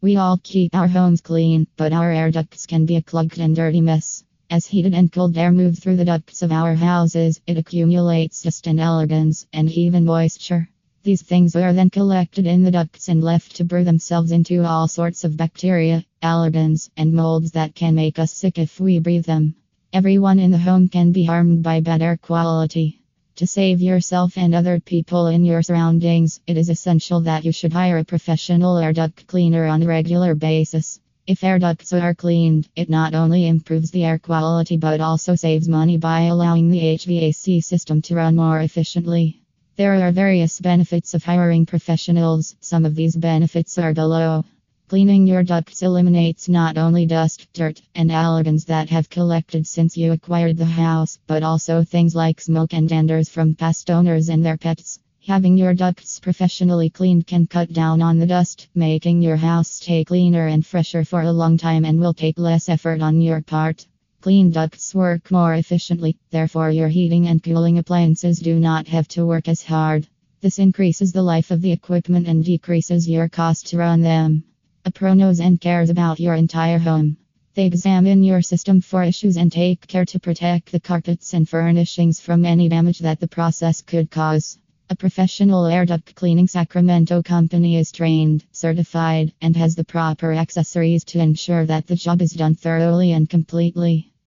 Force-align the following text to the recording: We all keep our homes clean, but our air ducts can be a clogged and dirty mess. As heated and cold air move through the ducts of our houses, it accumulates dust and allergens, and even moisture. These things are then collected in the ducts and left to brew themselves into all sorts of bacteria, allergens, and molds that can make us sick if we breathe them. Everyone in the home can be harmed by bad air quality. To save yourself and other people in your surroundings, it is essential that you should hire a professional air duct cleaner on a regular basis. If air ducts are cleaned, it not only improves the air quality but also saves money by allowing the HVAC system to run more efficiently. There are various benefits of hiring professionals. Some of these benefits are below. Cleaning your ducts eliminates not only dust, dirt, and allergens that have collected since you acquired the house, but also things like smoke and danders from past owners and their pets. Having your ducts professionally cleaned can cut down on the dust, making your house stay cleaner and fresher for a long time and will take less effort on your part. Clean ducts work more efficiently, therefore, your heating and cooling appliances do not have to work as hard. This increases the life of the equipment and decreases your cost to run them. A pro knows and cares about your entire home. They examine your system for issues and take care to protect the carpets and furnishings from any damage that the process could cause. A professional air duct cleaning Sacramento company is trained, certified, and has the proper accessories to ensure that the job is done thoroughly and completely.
We 0.00 0.14
all 0.14 0.38
keep 0.44 0.76
our 0.76 0.86
homes 0.86 1.20
clean, 1.20 1.66
but 1.76 1.92
our 1.92 2.12
air 2.12 2.30
ducts 2.30 2.66
can 2.66 2.86
be 2.86 2.94
a 2.94 3.02
clogged 3.02 3.40
and 3.40 3.56
dirty 3.56 3.80
mess. 3.80 4.22
As 4.48 4.64
heated 4.64 4.94
and 4.94 5.10
cold 5.10 5.36
air 5.36 5.50
move 5.50 5.76
through 5.76 5.96
the 5.96 6.04
ducts 6.04 6.40
of 6.42 6.52
our 6.52 6.76
houses, 6.76 7.40
it 7.48 7.58
accumulates 7.58 8.42
dust 8.42 8.68
and 8.68 8.78
allergens, 8.78 9.46
and 9.52 9.68
even 9.72 10.04
moisture. 10.04 10.68
These 11.02 11.22
things 11.22 11.56
are 11.56 11.72
then 11.72 11.90
collected 11.90 12.46
in 12.46 12.62
the 12.62 12.70
ducts 12.70 13.08
and 13.08 13.24
left 13.24 13.56
to 13.56 13.64
brew 13.64 13.82
themselves 13.82 14.30
into 14.30 14.64
all 14.64 14.86
sorts 14.86 15.24
of 15.24 15.36
bacteria, 15.36 16.04
allergens, 16.22 16.90
and 16.96 17.12
molds 17.12 17.50
that 17.52 17.74
can 17.74 17.96
make 17.96 18.20
us 18.20 18.32
sick 18.32 18.56
if 18.56 18.78
we 18.78 19.00
breathe 19.00 19.24
them. 19.24 19.56
Everyone 19.92 20.38
in 20.38 20.52
the 20.52 20.58
home 20.58 20.88
can 20.88 21.10
be 21.10 21.24
harmed 21.24 21.64
by 21.64 21.80
bad 21.80 22.02
air 22.02 22.16
quality. 22.16 22.97
To 23.38 23.46
save 23.46 23.80
yourself 23.80 24.36
and 24.36 24.52
other 24.52 24.80
people 24.80 25.28
in 25.28 25.44
your 25.44 25.62
surroundings, 25.62 26.40
it 26.48 26.56
is 26.56 26.68
essential 26.68 27.20
that 27.20 27.44
you 27.44 27.52
should 27.52 27.72
hire 27.72 27.98
a 27.98 28.04
professional 28.04 28.76
air 28.78 28.92
duct 28.92 29.28
cleaner 29.28 29.64
on 29.66 29.80
a 29.80 29.86
regular 29.86 30.34
basis. 30.34 30.98
If 31.24 31.44
air 31.44 31.60
ducts 31.60 31.92
are 31.92 32.16
cleaned, 32.16 32.68
it 32.74 32.90
not 32.90 33.14
only 33.14 33.46
improves 33.46 33.92
the 33.92 34.04
air 34.04 34.18
quality 34.18 34.76
but 34.76 35.00
also 35.00 35.36
saves 35.36 35.68
money 35.68 35.96
by 35.96 36.22
allowing 36.22 36.68
the 36.68 36.80
HVAC 36.80 37.62
system 37.62 38.02
to 38.02 38.16
run 38.16 38.34
more 38.34 38.58
efficiently. 38.58 39.40
There 39.76 39.94
are 39.94 40.10
various 40.10 40.58
benefits 40.58 41.14
of 41.14 41.22
hiring 41.22 41.64
professionals. 41.64 42.56
Some 42.58 42.84
of 42.84 42.96
these 42.96 43.14
benefits 43.14 43.78
are 43.78 43.94
below. 43.94 44.42
Cleaning 44.88 45.26
your 45.26 45.42
ducts 45.42 45.82
eliminates 45.82 46.48
not 46.48 46.78
only 46.78 47.04
dust, 47.04 47.46
dirt, 47.52 47.82
and 47.94 48.08
allergens 48.10 48.64
that 48.64 48.88
have 48.88 49.10
collected 49.10 49.66
since 49.66 49.98
you 49.98 50.12
acquired 50.12 50.56
the 50.56 50.64
house, 50.64 51.18
but 51.26 51.42
also 51.42 51.84
things 51.84 52.14
like 52.14 52.40
smoke 52.40 52.72
and 52.72 52.88
danders 52.88 53.28
from 53.28 53.54
past 53.54 53.90
owners 53.90 54.30
and 54.30 54.42
their 54.42 54.56
pets. 54.56 54.98
Having 55.26 55.58
your 55.58 55.74
ducts 55.74 56.18
professionally 56.20 56.88
cleaned 56.88 57.26
can 57.26 57.46
cut 57.46 57.70
down 57.70 58.00
on 58.00 58.18
the 58.18 58.26
dust, 58.26 58.68
making 58.74 59.20
your 59.20 59.36
house 59.36 59.68
stay 59.68 60.04
cleaner 60.04 60.46
and 60.46 60.64
fresher 60.64 61.04
for 61.04 61.20
a 61.20 61.32
long 61.32 61.58
time 61.58 61.84
and 61.84 62.00
will 62.00 62.14
take 62.14 62.38
less 62.38 62.70
effort 62.70 63.02
on 63.02 63.20
your 63.20 63.42
part. 63.42 63.86
Clean 64.22 64.50
ducts 64.50 64.94
work 64.94 65.30
more 65.30 65.52
efficiently, 65.52 66.16
therefore, 66.30 66.70
your 66.70 66.88
heating 66.88 67.26
and 67.26 67.42
cooling 67.42 67.76
appliances 67.76 68.38
do 68.38 68.58
not 68.58 68.88
have 68.88 69.06
to 69.08 69.26
work 69.26 69.48
as 69.48 69.62
hard. 69.62 70.08
This 70.40 70.58
increases 70.58 71.12
the 71.12 71.22
life 71.22 71.50
of 71.50 71.60
the 71.60 71.72
equipment 71.72 72.26
and 72.26 72.42
decreases 72.42 73.06
your 73.06 73.28
cost 73.28 73.66
to 73.66 73.76
run 73.76 74.00
them. 74.00 74.44
A 74.88 74.90
pro 74.90 75.12
knows 75.12 75.38
and 75.38 75.60
cares 75.60 75.90
about 75.90 76.18
your 76.18 76.32
entire 76.32 76.78
home. 76.78 77.18
They 77.52 77.66
examine 77.66 78.22
your 78.22 78.40
system 78.40 78.80
for 78.80 79.02
issues 79.02 79.36
and 79.36 79.52
take 79.52 79.86
care 79.86 80.06
to 80.06 80.18
protect 80.18 80.72
the 80.72 80.80
carpets 80.80 81.34
and 81.34 81.46
furnishings 81.46 82.20
from 82.20 82.46
any 82.46 82.70
damage 82.70 83.00
that 83.00 83.20
the 83.20 83.28
process 83.28 83.82
could 83.82 84.10
cause. 84.10 84.58
A 84.88 84.96
professional 84.96 85.66
air 85.66 85.84
duct 85.84 86.14
cleaning 86.14 86.48
Sacramento 86.48 87.22
company 87.22 87.76
is 87.76 87.92
trained, 87.92 88.46
certified, 88.50 89.34
and 89.42 89.54
has 89.58 89.74
the 89.74 89.84
proper 89.84 90.32
accessories 90.32 91.04
to 91.04 91.20
ensure 91.20 91.66
that 91.66 91.86
the 91.86 91.94
job 91.94 92.22
is 92.22 92.32
done 92.32 92.54
thoroughly 92.54 93.12
and 93.12 93.28
completely. 93.28 94.10